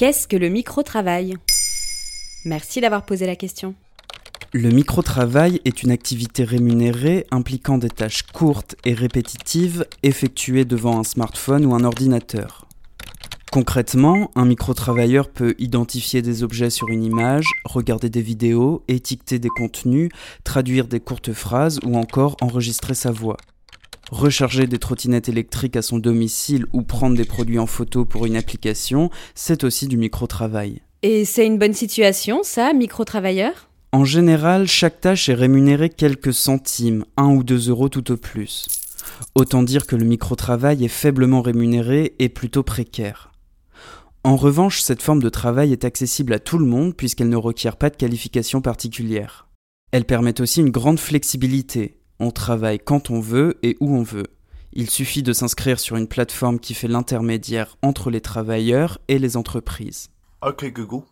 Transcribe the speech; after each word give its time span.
Qu'est-ce 0.00 0.26
que 0.26 0.36
le 0.38 0.48
micro-travail? 0.48 1.36
Merci 2.46 2.80
d'avoir 2.80 3.04
posé 3.04 3.26
la 3.26 3.36
question. 3.36 3.74
Le 4.54 4.70
micro-travail 4.70 5.60
est 5.66 5.82
une 5.82 5.90
activité 5.90 6.42
rémunérée 6.42 7.26
impliquant 7.30 7.76
des 7.76 7.90
tâches 7.90 8.22
courtes 8.22 8.76
et 8.86 8.94
répétitives 8.94 9.84
effectuées 10.02 10.64
devant 10.64 10.98
un 10.98 11.04
smartphone 11.04 11.66
ou 11.66 11.74
un 11.74 11.84
ordinateur. 11.84 12.66
Concrètement, 13.52 14.30
un 14.36 14.46
micro-travailleur 14.46 15.28
peut 15.28 15.54
identifier 15.58 16.22
des 16.22 16.42
objets 16.42 16.70
sur 16.70 16.88
une 16.88 17.04
image, 17.04 17.48
regarder 17.66 18.08
des 18.08 18.22
vidéos, 18.22 18.82
étiqueter 18.88 19.38
des 19.38 19.50
contenus, 19.50 20.08
traduire 20.44 20.86
des 20.86 21.00
courtes 21.00 21.34
phrases 21.34 21.78
ou 21.84 21.98
encore 21.98 22.38
enregistrer 22.40 22.94
sa 22.94 23.10
voix. 23.10 23.36
Recharger 24.10 24.66
des 24.66 24.78
trottinettes 24.78 25.28
électriques 25.28 25.76
à 25.76 25.82
son 25.82 25.98
domicile 25.98 26.66
ou 26.72 26.82
prendre 26.82 27.16
des 27.16 27.24
produits 27.24 27.60
en 27.60 27.66
photo 27.66 28.04
pour 28.04 28.26
une 28.26 28.34
application, 28.34 29.08
c'est 29.36 29.62
aussi 29.62 29.86
du 29.86 29.96
micro-travail. 29.96 30.82
Et 31.02 31.24
c'est 31.24 31.46
une 31.46 31.58
bonne 31.58 31.74
situation, 31.74 32.40
ça, 32.42 32.72
micro-travailleur? 32.72 33.68
En 33.92 34.04
général, 34.04 34.66
chaque 34.66 35.00
tâche 35.00 35.28
est 35.28 35.34
rémunérée 35.34 35.90
quelques 35.90 36.34
centimes, 36.34 37.04
1 37.16 37.28
ou 37.28 37.44
2 37.44 37.70
euros 37.70 37.88
tout 37.88 38.10
au 38.10 38.16
plus. 38.16 38.66
Autant 39.36 39.62
dire 39.62 39.86
que 39.86 39.96
le 39.96 40.04
micro-travail 40.04 40.84
est 40.84 40.88
faiblement 40.88 41.40
rémunéré 41.40 42.14
et 42.18 42.28
plutôt 42.28 42.64
précaire. 42.64 43.30
En 44.24 44.34
revanche, 44.34 44.80
cette 44.80 45.02
forme 45.02 45.22
de 45.22 45.28
travail 45.28 45.72
est 45.72 45.84
accessible 45.84 46.32
à 46.32 46.40
tout 46.40 46.58
le 46.58 46.66
monde 46.66 46.96
puisqu'elle 46.96 47.28
ne 47.28 47.36
requiert 47.36 47.76
pas 47.76 47.90
de 47.90 47.96
qualification 47.96 48.60
particulière. 48.60 49.46
Elle 49.92 50.04
permet 50.04 50.40
aussi 50.40 50.60
une 50.60 50.70
grande 50.70 50.98
flexibilité, 50.98 51.99
on 52.20 52.30
travaille 52.30 52.78
quand 52.78 53.10
on 53.10 53.20
veut 53.20 53.58
et 53.62 53.76
où 53.80 53.96
on 53.96 54.02
veut. 54.02 54.26
Il 54.72 54.88
suffit 54.88 55.24
de 55.24 55.32
s'inscrire 55.32 55.80
sur 55.80 55.96
une 55.96 56.06
plateforme 56.06 56.60
qui 56.60 56.74
fait 56.74 56.86
l'intermédiaire 56.86 57.76
entre 57.82 58.10
les 58.10 58.20
travailleurs 58.20 58.98
et 59.08 59.18
les 59.18 59.36
entreprises. 59.36 60.10
OK 60.42 60.72
Google. 60.72 61.04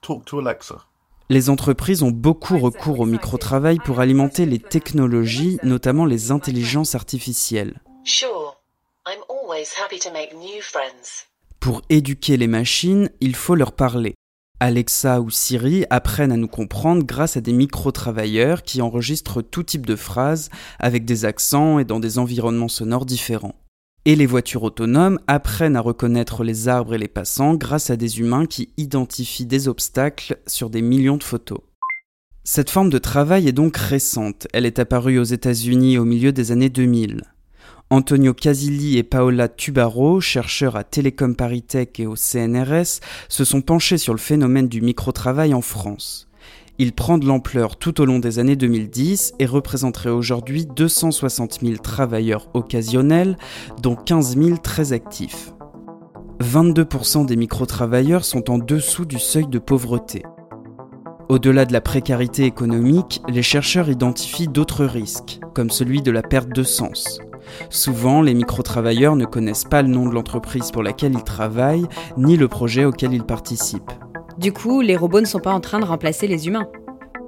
Talk 0.00 0.24
to 0.26 0.38
Alexa. 0.38 0.86
Les 1.30 1.48
entreprises 1.48 2.02
ont 2.02 2.10
beaucoup 2.10 2.58
recours 2.58 3.00
au 3.00 3.06
microtravail 3.06 3.78
pour 3.78 3.98
alimenter 3.98 4.44
les 4.44 4.58
technologies, 4.58 5.58
notamment 5.62 6.04
les 6.04 6.30
intelligences 6.30 6.94
artificielles. 6.94 7.80
Sure. 8.04 8.60
I'm 9.06 9.22
always 9.28 9.72
happy 9.82 9.98
to 9.98 10.10
make 10.12 10.34
new 10.34 10.60
friends. 10.60 11.26
Pour 11.60 11.80
éduquer 11.88 12.36
les 12.36 12.46
machines, 12.46 13.10
il 13.20 13.34
faut 13.34 13.54
leur 13.54 13.72
parler. 13.72 14.14
Alexa 14.60 15.20
ou 15.20 15.30
Siri 15.30 15.84
apprennent 15.90 16.32
à 16.32 16.36
nous 16.36 16.48
comprendre 16.48 17.04
grâce 17.04 17.36
à 17.36 17.40
des 17.40 17.52
micro-travailleurs 17.52 18.62
qui 18.62 18.80
enregistrent 18.80 19.42
tout 19.42 19.62
type 19.62 19.84
de 19.84 19.96
phrases 19.96 20.48
avec 20.78 21.04
des 21.04 21.24
accents 21.24 21.78
et 21.78 21.84
dans 21.84 22.00
des 22.00 22.18
environnements 22.18 22.68
sonores 22.68 23.04
différents. 23.04 23.56
Et 24.06 24.16
les 24.16 24.26
voitures 24.26 24.62
autonomes 24.62 25.18
apprennent 25.26 25.76
à 25.76 25.80
reconnaître 25.80 26.44
les 26.44 26.68
arbres 26.68 26.94
et 26.94 26.98
les 26.98 27.08
passants 27.08 27.54
grâce 27.54 27.90
à 27.90 27.96
des 27.96 28.20
humains 28.20 28.46
qui 28.46 28.70
identifient 28.76 29.46
des 29.46 29.66
obstacles 29.66 30.38
sur 30.46 30.70
des 30.70 30.82
millions 30.82 31.16
de 31.16 31.24
photos. 31.24 31.60
Cette 32.44 32.70
forme 32.70 32.90
de 32.90 32.98
travail 32.98 33.48
est 33.48 33.52
donc 33.52 33.76
récente, 33.76 34.46
elle 34.52 34.66
est 34.66 34.78
apparue 34.78 35.18
aux 35.18 35.24
États-Unis 35.24 35.98
au 35.98 36.04
milieu 36.04 36.30
des 36.30 36.52
années 36.52 36.68
2000. 36.68 37.22
Antonio 37.94 38.34
Casilli 38.34 38.98
et 38.98 39.04
Paola 39.04 39.46
Tubaro, 39.46 40.20
chercheurs 40.20 40.74
à 40.74 40.82
Télécom 40.82 41.36
Paritech 41.36 42.00
et 42.00 42.08
au 42.08 42.16
CNRS, 42.16 42.98
se 43.28 43.44
sont 43.44 43.60
penchés 43.60 43.98
sur 43.98 44.12
le 44.12 44.18
phénomène 44.18 44.66
du 44.66 44.80
microtravail 44.80 45.54
en 45.54 45.60
France. 45.60 46.26
Il 46.78 46.92
prend 46.92 47.18
de 47.18 47.26
l'ampleur 47.26 47.76
tout 47.76 48.00
au 48.00 48.04
long 48.04 48.18
des 48.18 48.40
années 48.40 48.56
2010 48.56 49.34
et 49.38 49.46
représenterait 49.46 50.10
aujourd'hui 50.10 50.66
260 50.66 51.60
000 51.62 51.76
travailleurs 51.76 52.48
occasionnels, 52.54 53.38
dont 53.80 53.94
15 53.94 54.38
000 54.38 54.56
très 54.56 54.92
actifs. 54.92 55.52
22% 56.40 57.26
des 57.26 57.36
microtravailleurs 57.36 58.24
sont 58.24 58.50
en 58.50 58.58
dessous 58.58 59.04
du 59.04 59.20
seuil 59.20 59.46
de 59.46 59.60
pauvreté. 59.60 60.24
Au-delà 61.28 61.64
de 61.64 61.72
la 61.72 61.80
précarité 61.80 62.44
économique, 62.44 63.22
les 63.28 63.44
chercheurs 63.44 63.88
identifient 63.88 64.48
d'autres 64.48 64.84
risques, 64.84 65.38
comme 65.54 65.70
celui 65.70 66.02
de 66.02 66.10
la 66.10 66.22
perte 66.22 66.52
de 66.52 66.64
sens. 66.64 67.20
Souvent, 67.70 68.22
les 68.22 68.34
micro-travailleurs 68.34 69.16
ne 69.16 69.24
connaissent 69.24 69.64
pas 69.64 69.82
le 69.82 69.88
nom 69.88 70.06
de 70.06 70.14
l'entreprise 70.14 70.70
pour 70.70 70.82
laquelle 70.82 71.14
ils 71.14 71.24
travaillent, 71.24 71.86
ni 72.16 72.36
le 72.36 72.48
projet 72.48 72.84
auquel 72.84 73.12
ils 73.12 73.24
participent. 73.24 73.92
Du 74.38 74.52
coup, 74.52 74.80
les 74.80 74.96
robots 74.96 75.20
ne 75.20 75.26
sont 75.26 75.40
pas 75.40 75.52
en 75.52 75.60
train 75.60 75.78
de 75.78 75.84
remplacer 75.84 76.26
les 76.26 76.48
humains. 76.48 76.68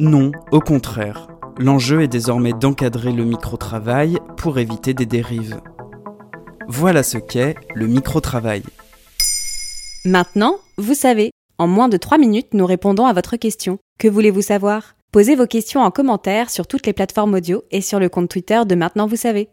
Non, 0.00 0.32
au 0.52 0.60
contraire. 0.60 1.28
L'enjeu 1.58 2.02
est 2.02 2.08
désormais 2.08 2.52
d'encadrer 2.52 3.12
le 3.12 3.24
micro-travail 3.24 4.18
pour 4.36 4.58
éviter 4.58 4.94
des 4.94 5.06
dérives. 5.06 5.60
Voilà 6.68 7.02
ce 7.02 7.18
qu'est 7.18 7.56
le 7.74 7.86
micro-travail. 7.86 8.62
Maintenant, 10.04 10.56
vous 10.76 10.94
savez. 10.94 11.32
En 11.58 11.66
moins 11.66 11.88
de 11.88 11.96
3 11.96 12.18
minutes, 12.18 12.54
nous 12.54 12.66
répondons 12.66 13.06
à 13.06 13.12
votre 13.12 13.36
question. 13.36 13.78
Que 13.98 14.06
voulez-vous 14.06 14.42
savoir? 14.42 14.94
Posez 15.10 15.34
vos 15.34 15.46
questions 15.46 15.80
en 15.80 15.90
commentaire 15.90 16.50
sur 16.50 16.66
toutes 16.66 16.86
les 16.86 16.92
plateformes 16.92 17.34
audio 17.34 17.64
et 17.72 17.80
sur 17.80 17.98
le 17.98 18.08
compte 18.08 18.28
Twitter 18.28 18.60
de 18.64 18.74
Maintenant 18.76 19.08
Vous 19.08 19.16
savez. 19.16 19.48